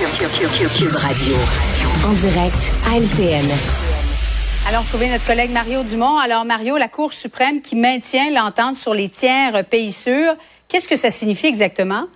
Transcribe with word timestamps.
Cube 0.00 0.96
Radio. 0.96 1.34
En 2.06 2.14
direct 2.14 2.72
à 2.90 2.96
LCN. 2.96 3.44
Alors, 4.66 4.82
trouver 4.86 5.10
notre 5.10 5.26
collègue 5.26 5.50
Mario 5.50 5.82
Dumont. 5.82 6.18
Alors, 6.18 6.46
Mario, 6.46 6.78
la 6.78 6.88
Cour 6.88 7.12
suprême 7.12 7.60
qui 7.60 7.76
maintient 7.76 8.30
l'entente 8.30 8.76
sur 8.76 8.94
les 8.94 9.10
tiers 9.10 9.62
pays 9.66 9.92
sûrs, 9.92 10.36
qu'est-ce 10.68 10.88
que 10.88 10.96
ça 10.96 11.10
signifie 11.10 11.48
exactement? 11.48 12.06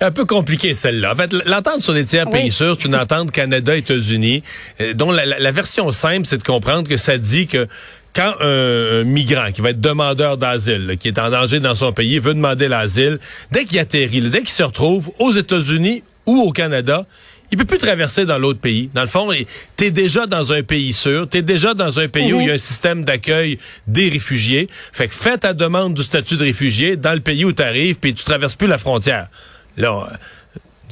un 0.00 0.10
peu 0.10 0.24
compliqué 0.24 0.74
celle-là. 0.74 1.12
En 1.12 1.16
fait, 1.16 1.32
l'entente 1.46 1.80
sur 1.80 1.92
les 1.92 2.04
tiers 2.04 2.28
pays 2.28 2.50
sûrs, 2.50 2.76
c'est 2.78 2.88
une 2.88 2.96
entente 2.96 3.30
Canada-États-Unis, 3.30 4.42
euh, 4.80 4.94
dont 4.94 5.12
la, 5.12 5.24
la, 5.24 5.50
version 5.52 5.92
simple, 5.92 6.26
c'est 6.26 6.38
de 6.38 6.42
comprendre 6.42 6.88
que 6.88 6.96
ça 6.96 7.18
dit 7.18 7.46
que 7.46 7.68
quand 8.14 8.34
un, 8.40 9.04
migrant 9.04 9.52
qui 9.52 9.60
va 9.60 9.70
être 9.70 9.80
demandeur 9.80 10.38
d'asile, 10.38 10.96
qui 10.98 11.08
est 11.08 11.18
en 11.20 11.30
danger 11.30 11.60
dans 11.60 11.76
son 11.76 11.92
pays, 11.92 12.18
veut 12.18 12.34
demander 12.34 12.66
l'asile, 12.66 13.20
dès 13.52 13.64
qu'il 13.64 13.78
atterrit, 13.78 14.20
dès 14.22 14.40
qu'il 14.40 14.50
se 14.50 14.64
retrouve 14.64 15.12
aux 15.20 15.30
États-Unis 15.30 16.02
ou 16.26 16.40
au 16.40 16.52
Canada, 16.52 17.06
il 17.50 17.58
peut 17.58 17.66
plus 17.66 17.78
traverser 17.78 18.24
dans 18.24 18.38
l'autre 18.38 18.60
pays. 18.60 18.88
Dans 18.94 19.02
le 19.02 19.06
fond, 19.06 19.28
tu 19.76 19.84
es 19.84 19.90
déjà 19.90 20.26
dans 20.26 20.52
un 20.52 20.62
pays 20.62 20.94
sûr, 20.94 21.28
tu 21.28 21.38
es 21.38 21.42
déjà 21.42 21.74
dans 21.74 22.00
un 22.00 22.08
pays 22.08 22.32
où 22.32 22.40
il 22.40 22.46
y 22.46 22.50
a 22.50 22.54
un 22.54 22.58
système 22.58 23.04
d'accueil 23.04 23.58
des 23.86 24.08
réfugiés. 24.08 24.68
Fait 24.92 25.06
que 25.06 25.14
fais 25.14 25.36
ta 25.36 25.52
demande 25.52 25.92
du 25.94 26.02
statut 26.02 26.36
de 26.36 26.44
réfugié 26.44 26.96
dans 26.96 27.12
le 27.12 27.20
pays 27.20 27.44
où 27.44 27.52
tu 27.52 27.62
arrives, 27.62 27.96
puis 27.96 28.14
tu 28.14 28.24
traverses 28.24 28.54
plus 28.54 28.68
la 28.68 28.78
frontière. 28.78 29.28
Là, 29.76 30.08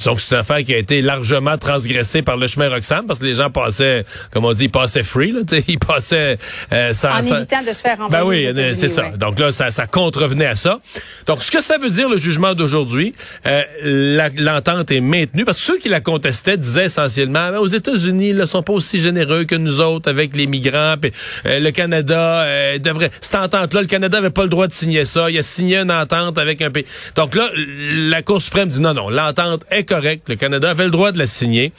donc, 0.05 0.19
c'est 0.19 0.35
une 0.35 0.41
affaire 0.41 0.63
qui 0.63 0.73
a 0.73 0.77
été 0.77 1.01
largement 1.01 1.57
transgressée 1.57 2.21
par 2.21 2.37
le 2.37 2.47
chemin 2.47 2.69
Roxham 2.69 3.05
parce 3.07 3.19
que 3.19 3.25
les 3.25 3.35
gens 3.35 3.49
passaient, 3.49 4.05
comme 4.31 4.45
on 4.45 4.53
dit, 4.53 4.65
ils 4.65 4.71
passaient 4.71 5.03
free, 5.03 5.31
là, 5.31 5.41
ils 5.67 5.79
passaient 5.79 6.37
euh, 6.71 6.93
sans, 6.93 7.13
En 7.13 7.37
évitant 7.37 7.61
de 7.61 7.73
se 7.73 7.81
faire 7.81 7.97
Ben 8.09 8.23
oui, 8.23 8.47
c'est 8.75 8.89
ça. 8.89 9.09
Donc 9.17 9.39
là, 9.39 9.51
ça, 9.51 9.71
ça, 9.71 9.87
contrevenait 9.87 10.45
à 10.45 10.55
ça. 10.55 10.79
Donc, 11.25 11.43
ce 11.43 11.51
que 11.51 11.61
ça 11.61 11.77
veut 11.77 11.89
dire, 11.89 12.09
le 12.09 12.17
jugement 12.17 12.53
d'aujourd'hui, 12.53 13.13
euh, 13.45 14.29
l'entente 14.37 14.91
est 14.91 15.01
maintenue 15.01 15.45
parce 15.45 15.59
que 15.59 15.63
ceux 15.63 15.77
qui 15.77 15.89
la 15.89 16.01
contestaient 16.01 16.57
disaient 16.57 16.85
essentiellement, 16.85 17.51
ben, 17.51 17.57
aux 17.57 17.67
États-Unis, 17.67 18.29
ils 18.29 18.37
ne 18.37 18.45
sont 18.45 18.63
pas 18.63 18.73
aussi 18.73 18.99
généreux 18.99 19.45
que 19.45 19.55
nous 19.55 19.81
autres 19.81 20.09
avec 20.09 20.35
les 20.35 20.47
migrants. 20.47 20.95
Puis, 20.99 21.11
euh, 21.45 21.59
le 21.59 21.71
Canada 21.71 22.43
euh, 22.43 22.77
devrait... 22.79 23.11
Cette 23.19 23.35
entente-là, 23.35 23.81
le 23.81 23.87
Canada 23.87 24.17
avait 24.17 24.29
pas 24.29 24.43
le 24.43 24.49
droit 24.49 24.67
de 24.67 24.73
signer 24.73 25.05
ça. 25.05 25.29
Il 25.29 25.37
a 25.37 25.41
signé 25.41 25.77
une 25.77 25.91
entente 25.91 26.37
avec 26.37 26.61
un 26.61 26.71
pays. 26.71 26.85
Donc 27.15 27.35
là, 27.35 27.49
la 27.55 28.21
Cour 28.21 28.41
suprême 28.41 28.69
dit 28.69 28.79
non, 28.79 28.93
non, 28.93 29.09
l'entente 29.09 29.63
est 29.69 29.90
correct. 29.91 30.29
Le 30.29 30.35
Canada 30.35 30.69
avait 30.69 30.85
le 30.85 30.89
droit 30.89 31.11
de 31.11 31.17
la 31.19 31.27
signer. 31.27 31.73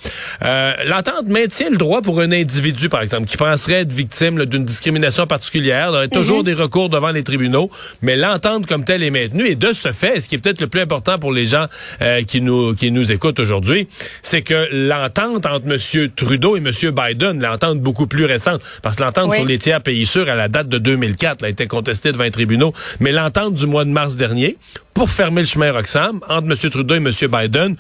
Euh, 0.45 0.73
L'entente 0.87 1.29
maintient 1.29 1.71
le 1.71 1.79
droit 1.79 2.03
pour 2.03 2.21
un 2.21 2.31
individu, 2.31 2.91
par 2.91 3.01
exemple, 3.01 3.27
qui 3.27 3.39
penserait 3.39 3.81
être 3.83 3.93
victime 3.93 4.45
d'une 4.45 4.67
discrimination 4.67 5.27
particulière. 5.27 5.91
Il 5.95 5.95
y 5.95 6.05
a 6.05 6.09
toujours 6.09 6.39
mhm. 6.39 6.45
des 6.45 6.53
recours 6.53 6.91
devant 6.91 7.11
les 7.11 7.23
tribunaux, 7.23 7.71
mais 8.03 8.17
l'entente 8.17 8.67
comme 8.67 8.85
telle 8.85 9.03
est 9.03 9.11
maintenue. 9.11 9.47
Et 9.47 9.55
de 9.55 9.73
ce 9.73 9.93
fait, 9.93 10.21
ce 10.21 10.29
qui 10.29 10.35
est 10.35 10.39
peut-être 10.39 10.61
le 10.61 10.67
plus 10.67 10.83
important 10.83 11.19
pour 11.19 11.33
les 11.33 11.47
gens 11.47 11.67
euh, 12.03 12.23
qui 12.23 12.43
nous 12.43 12.75
qui 12.75 12.91
nous 12.91 13.11
écoutent 13.13 13.41
aujourd'hui, 13.41 13.89
c'est 14.21 14.43
que 14.43 14.69
l'entente 14.73 15.47
entre 15.47 15.65
M. 15.67 16.11
Trudeau 16.15 16.57
et 16.57 16.59
M. 16.59 16.71
Biden, 16.71 17.41
l'entente 17.41 17.81
beaucoup 17.81 18.07
plus 18.07 18.27
récente, 18.27 18.61
parce 18.83 18.97
que 18.97 19.03
l'entente 19.03 19.35
sur 19.35 19.47
les 19.47 19.57
tiers 19.57 19.81
pays 19.81 20.05
sûrs 20.05 20.29
à 20.29 20.35
la 20.35 20.49
date 20.49 20.69
de 20.69 20.77
2004 20.79 21.45
a 21.45 21.49
été 21.49 21.67
contestée 21.67 22.13
devant 22.13 22.25
les 22.25 22.31
tribunaux, 22.31 22.75
mais 23.01 23.13
l'entente 23.13 23.55
du 23.55 23.67
mois 23.67 23.87
de 23.87 23.91
mars 23.91 24.17
dernier, 24.17 24.59
pour 24.95 25.11
fermer 25.11 25.43
le 25.43 25.47
chemin 25.47 25.73
Roxham 25.73 26.21
entre 26.29 26.49
M. 26.51 26.71
Trudeau 26.71 26.95
et 26.95 26.99
M. 26.99 27.11
Biden 27.11 27.77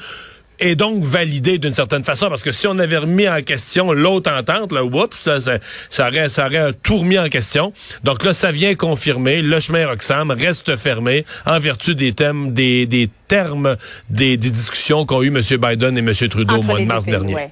est 0.58 0.76
donc 0.76 1.02
validé 1.02 1.58
d'une 1.58 1.74
certaine 1.74 2.04
façon 2.04 2.28
parce 2.28 2.42
que 2.42 2.52
si 2.52 2.66
on 2.66 2.78
avait 2.78 2.98
remis 2.98 3.28
en 3.28 3.42
question 3.42 3.92
l'autre 3.92 4.30
entente, 4.30 4.72
là, 4.72 4.84
oups, 4.84 5.16
ça, 5.16 5.40
ça, 5.40 6.08
aurait, 6.08 6.28
ça 6.28 6.46
aurait 6.46 6.72
tout 6.72 6.98
remis 6.98 7.18
en 7.18 7.28
question. 7.28 7.72
Donc 8.04 8.24
là, 8.24 8.32
ça 8.32 8.52
vient 8.52 8.74
confirmer 8.74 9.42
le 9.42 9.60
chemin 9.60 9.86
Roxham 9.86 10.30
reste 10.30 10.76
fermé 10.76 11.24
en 11.46 11.58
vertu 11.58 11.94
des 11.94 12.12
thèmes, 12.12 12.52
des, 12.52 12.86
des 12.86 13.10
termes 13.28 13.76
des, 14.08 14.36
des 14.36 14.50
discussions 14.50 15.04
qu'ont 15.04 15.22
eu 15.22 15.28
M. 15.28 15.40
Biden 15.40 15.96
et 15.96 16.00
M. 16.00 16.28
Trudeau 16.28 16.56
au 16.56 16.62
mois 16.62 16.80
de 16.80 16.84
mars 16.84 17.06
dernier. 17.06 17.48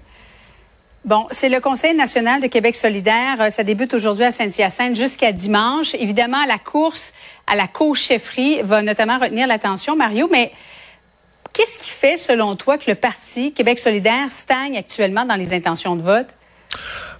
Bon, 1.02 1.26
c'est 1.30 1.48
le 1.48 1.60
Conseil 1.60 1.96
national 1.96 2.42
de 2.42 2.46
Québec 2.46 2.76
solidaire. 2.76 3.40
Euh, 3.40 3.48
ça 3.48 3.64
débute 3.64 3.94
aujourd'hui 3.94 4.24
à 4.24 4.32
Saint-Hyacinthe 4.32 4.96
jusqu'à 4.96 5.32
dimanche. 5.32 5.94
Évidemment, 5.94 6.44
la 6.46 6.58
course 6.58 7.14
à 7.50 7.56
la 7.56 7.66
co-chefferie 7.66 8.62
va 8.62 8.80
notamment 8.80 9.18
retenir 9.18 9.48
l'attention, 9.48 9.96
Mario, 9.96 10.28
mais 10.30 10.52
qu'est-ce 11.52 11.78
qui 11.80 11.90
fait, 11.90 12.16
selon 12.16 12.54
toi, 12.54 12.78
que 12.78 12.88
le 12.88 12.94
Parti 12.94 13.52
Québec 13.52 13.80
solidaire 13.80 14.30
stagne 14.30 14.78
actuellement 14.78 15.24
dans 15.24 15.34
les 15.34 15.52
intentions 15.52 15.96
de 15.96 16.02
vote? 16.02 16.28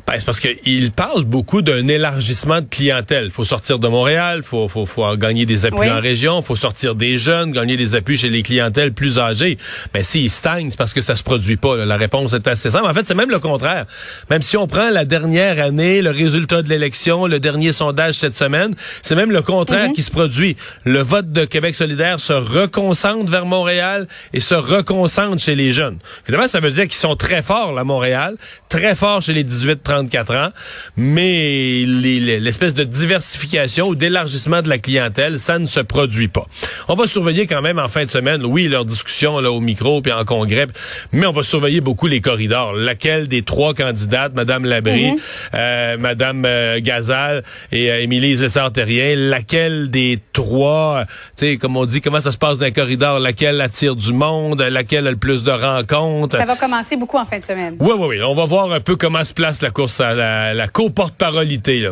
Ben, 0.06 0.14
c'est 0.18 0.24
parce 0.24 0.40
qu'il 0.40 0.92
parle 0.92 1.24
beaucoup 1.24 1.62
d'un 1.62 1.86
élargissement 1.88 2.60
de 2.60 2.66
clientèle. 2.66 3.26
Il 3.26 3.30
faut 3.30 3.44
sortir 3.44 3.78
de 3.78 3.88
Montréal, 3.88 4.38
il 4.38 4.46
faut, 4.46 4.68
faut, 4.68 4.86
faut 4.86 5.16
gagner 5.16 5.46
des 5.46 5.66
appuis 5.66 5.90
en 5.90 6.00
région, 6.00 6.40
il 6.40 6.44
faut 6.44 6.56
sortir 6.56 6.94
des 6.94 7.18
jeunes, 7.18 7.52
gagner 7.52 7.76
des 7.76 7.94
appuis 7.94 8.18
chez 8.18 8.30
les 8.30 8.42
clientèles 8.42 8.92
plus 8.92 9.18
âgées. 9.18 9.58
Mais 9.94 10.02
s'il 10.02 10.30
stagne, 10.30 10.70
c'est 10.70 10.76
parce 10.76 10.92
que 10.92 11.00
ça 11.00 11.16
se 11.16 11.22
produit 11.22 11.56
pas. 11.56 11.76
La 11.84 11.96
réponse 11.96 12.32
est 12.32 12.46
assez 12.48 12.70
simple. 12.70 12.86
En 12.86 12.94
fait, 12.94 13.06
c'est 13.06 13.14
même 13.14 13.30
le 13.30 13.38
contraire. 13.38 13.86
Même 14.30 14.42
si 14.42 14.56
on 14.56 14.66
prend 14.66 14.90
la 14.90 15.04
dernière 15.04 15.62
année, 15.62 16.02
le 16.02 16.10
résultat 16.10 16.62
de 16.62 16.68
l'élection, 16.68 17.26
le 17.26 17.40
dernier 17.40 17.72
sondage 17.72 18.14
cette 18.14 18.34
semaine, 18.34 18.74
c'est 19.02 19.14
même 19.14 19.30
le 19.30 19.42
contraire 19.42 19.88
mhm. 19.88 19.94
qui 19.94 20.02
se 20.02 20.10
produit. 20.10 20.56
Le 20.84 21.00
vote 21.00 21.32
de 21.32 21.44
Québec 21.44 21.74
solidaire 21.74 22.20
se 22.20 22.32
reconcentre 22.32 23.30
vers 23.30 23.46
Montréal 23.46 24.06
et 24.32 24.40
se 24.40 24.54
reconcentre 24.54 25.40
chez 25.40 25.54
les 25.54 25.72
jeunes. 25.72 25.98
Évidemment, 26.26 26.48
ça 26.48 26.60
veut 26.60 26.70
dire 26.70 26.84
qu'ils 26.84 26.94
sont 26.94 27.16
très 27.16 27.42
forts 27.42 27.78
à 27.78 27.84
Montréal, 27.84 28.36
très 28.68 28.94
forts 28.94 29.22
chez 29.22 29.32
les 29.32 29.44
18 29.44 29.82
34 29.90 30.34
ans, 30.36 30.50
mais 30.96 31.82
l'espèce 31.84 32.74
de 32.74 32.84
diversification 32.84 33.88
ou 33.88 33.96
d'élargissement 33.96 34.62
de 34.62 34.68
la 34.68 34.78
clientèle, 34.78 35.40
ça 35.40 35.58
ne 35.58 35.66
se 35.66 35.80
produit 35.80 36.28
pas. 36.28 36.46
On 36.86 36.94
va 36.94 37.08
surveiller 37.08 37.48
quand 37.48 37.60
même 37.60 37.80
en 37.80 37.88
fin 37.88 38.04
de 38.04 38.10
semaine, 38.10 38.44
oui, 38.44 38.68
leur 38.68 38.84
discussion 38.84 39.40
là, 39.40 39.50
au 39.50 39.60
micro 39.60 40.00
puis 40.00 40.12
en 40.12 40.24
congrès, 40.24 40.68
mais 41.10 41.26
on 41.26 41.32
va 41.32 41.42
surveiller 41.42 41.80
beaucoup 41.80 42.06
les 42.06 42.20
corridors. 42.20 42.72
Laquelle 42.72 43.26
des 43.26 43.42
trois 43.42 43.74
candidates, 43.74 44.32
Madame 44.32 44.64
Labrie, 44.64 45.10
mhm. 45.10 45.18
euh, 45.54 45.96
Madame 45.98 46.44
euh, 46.44 46.78
Gazal 46.80 47.42
et 47.72 47.90
euh, 47.90 48.00
Émilie 48.00 48.36
Lessard-Terrien, 48.36 49.16
laquelle 49.16 49.90
des 49.90 50.20
trois, 50.32 51.04
tu 51.36 51.46
sais, 51.46 51.56
comme 51.56 51.76
on 51.76 51.84
dit, 51.84 52.00
comment 52.00 52.20
ça 52.20 52.30
se 52.30 52.38
passe 52.38 52.58
dans 52.58 52.66
les 52.66 52.72
corridors, 52.72 53.18
laquelle 53.18 53.60
attire 53.60 53.96
du 53.96 54.12
monde, 54.12 54.62
laquelle 54.62 55.08
a 55.08 55.10
le 55.10 55.16
plus 55.16 55.42
de 55.42 55.50
rencontres? 55.50 56.36
Ça 56.36 56.44
va 56.44 56.54
commencer 56.54 56.96
beaucoup 56.96 57.18
en 57.18 57.24
fin 57.24 57.40
de 57.40 57.44
semaine. 57.44 57.74
Oui, 57.80 57.92
oui, 57.98 58.06
oui. 58.08 58.22
On 58.22 58.34
va 58.34 58.44
voir 58.44 58.70
un 58.70 58.80
peu 58.80 58.94
comment 58.94 59.24
se 59.24 59.34
place 59.34 59.62
la 59.62 59.70
la, 59.88 60.54
la 60.54 60.68
co-porte-parolité. 60.68 61.90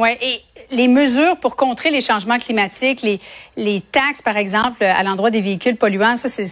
Oui, 0.00 0.16
et 0.22 0.40
les 0.74 0.88
mesures 0.88 1.36
pour 1.42 1.56
contrer 1.56 1.90
les 1.90 2.00
changements 2.00 2.38
climatiques, 2.38 3.02
les, 3.02 3.20
les 3.58 3.82
taxes, 3.92 4.22
par 4.22 4.38
exemple, 4.38 4.82
à 4.82 5.02
l'endroit 5.02 5.30
des 5.30 5.42
véhicules 5.42 5.76
polluants, 5.76 6.16
ça, 6.16 6.28
c'est, 6.28 6.46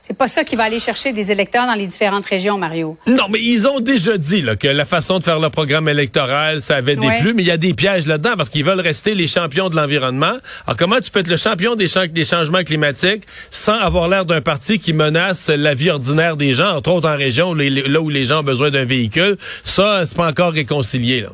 c'est 0.00 0.16
pas 0.16 0.28
ça 0.28 0.44
qui 0.44 0.54
va 0.54 0.62
aller 0.64 0.78
chercher 0.78 1.12
des 1.12 1.32
électeurs 1.32 1.66
dans 1.66 1.74
les 1.74 1.86
différentes 1.88 2.26
régions, 2.26 2.58
Mario. 2.58 2.96
Non, 3.08 3.24
mais 3.28 3.40
ils 3.40 3.66
ont 3.66 3.80
déjà 3.80 4.16
dit 4.16 4.40
là, 4.40 4.54
que 4.54 4.68
la 4.68 4.84
façon 4.84 5.18
de 5.18 5.24
faire 5.24 5.40
le 5.40 5.50
programme 5.50 5.88
électoral, 5.88 6.60
ça 6.60 6.76
avait 6.76 6.94
des 6.94 7.08
plus, 7.20 7.34
mais 7.34 7.42
il 7.42 7.48
y 7.48 7.50
a 7.50 7.56
des 7.56 7.74
pièges 7.74 8.06
là-dedans 8.06 8.34
parce 8.36 8.50
qu'ils 8.50 8.64
veulent 8.64 8.80
rester 8.80 9.16
les 9.16 9.26
champions 9.26 9.68
de 9.68 9.74
l'environnement. 9.74 10.36
Alors, 10.66 10.76
comment 10.78 11.00
tu 11.00 11.10
peux 11.10 11.18
être 11.18 11.28
le 11.28 11.36
champion 11.36 11.74
des, 11.74 11.88
des 12.10 12.24
changements 12.24 12.62
climatiques 12.62 13.24
sans 13.50 13.74
avoir 13.74 14.08
l'air 14.08 14.26
d'un 14.26 14.42
parti 14.42 14.78
qui 14.78 14.92
menace 14.92 15.48
la 15.48 15.74
vie 15.74 15.90
ordinaire 15.90 16.36
des 16.36 16.54
gens, 16.54 16.76
entre 16.76 16.92
autres 16.92 17.08
en 17.08 17.16
région, 17.16 17.52
là 17.54 18.00
où 18.00 18.10
les 18.10 18.26
gens 18.26 18.40
ont 18.40 18.44
besoin 18.44 18.70
d'un 18.70 18.84
véhicule? 18.84 19.38
Ça, 19.64 20.06
c'est 20.06 20.16
pas 20.16 20.28
encore 20.28 20.52
réconcilié, 20.52 21.22
là. 21.22 21.30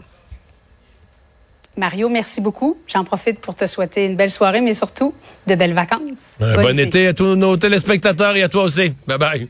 Mario, 1.78 2.08
merci 2.08 2.40
beaucoup. 2.40 2.76
J'en 2.88 3.04
profite 3.04 3.40
pour 3.40 3.54
te 3.54 3.66
souhaiter 3.66 4.04
une 4.04 4.16
belle 4.16 4.32
soirée, 4.32 4.60
mais 4.60 4.74
surtout 4.74 5.14
de 5.46 5.54
belles 5.54 5.74
vacances. 5.74 6.36
bon 6.38 6.78
été. 6.78 7.06
à 7.06 7.14
tous 7.14 7.36
nos 7.36 7.56
téléspectateurs 7.56 8.36
et 8.36 8.42
à 8.42 8.48
toi 8.48 8.64
aussi. 8.64 8.92
Bye 9.06 9.18
bye. 9.18 9.48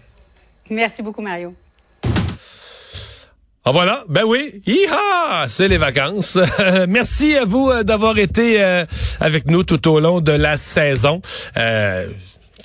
Merci 0.70 1.02
beaucoup, 1.02 1.22
Mario. 1.22 1.54
Ah 3.64 3.72
voilà, 3.72 4.04
ben 4.08 4.24
oui, 4.26 4.62
c'est 5.48 5.68
les 5.68 5.78
vacances. 5.78 6.38
Merci 6.88 7.36
à 7.36 7.44
vous 7.44 7.68
euh, 7.68 7.82
d'avoir 7.82 8.16
été 8.18 8.62
euh, 8.62 8.86
avec 9.20 9.50
nous 9.50 9.62
tout 9.62 9.88
au 9.88 10.00
long 10.00 10.20
de 10.20 10.32
la 10.32 10.56
saison. 10.56 11.20
Euh, 11.56 12.08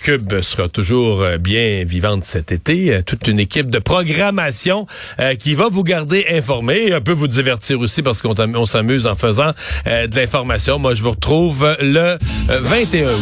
Cube 0.04 0.42
sera 0.42 0.68
toujours 0.68 1.22
euh, 1.22 1.38
bien 1.38 1.86
vivante 1.86 2.26
cet 2.26 2.52
été. 2.52 2.94
Euh, 2.94 3.02
toute 3.04 3.26
une 3.30 3.40
équipe 3.40 3.70
de 3.70 3.80
programmation 3.80 4.86
euh, 5.20 5.36
qui 5.36 5.54
va 5.54 5.70
vous 5.72 5.84
garder 5.84 6.26
informé 6.30 6.88
et 6.88 6.94
un 6.94 7.00
peu 7.00 7.14
vous 7.14 7.30
divertir 7.30 7.80
aussi 7.80 8.04
parce 8.04 8.22
qu'on 8.22 8.66
s'amuse 8.66 9.08
en 9.08 9.16
faisant 9.16 9.54
de 9.86 10.16
l'information. 10.16 10.78
Moi, 10.78 10.94
je 10.94 11.04
vous 11.04 11.12
retrouve 11.12 11.78
le 11.80 12.18
21 12.50 13.08
août. 13.08 13.18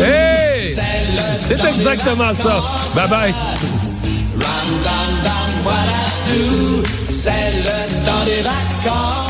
Hey! 0.00 0.74
C'est 1.36 1.62
exactement 1.62 2.32
ça. 2.32 2.64
Bye 2.96 3.08
bye. 3.10 3.34
C'est 7.04 7.30
le 7.30 8.06
temps 8.06 8.24
des 8.24 8.42
vacances. 8.42 9.27